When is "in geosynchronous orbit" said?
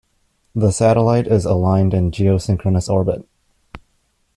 1.93-3.23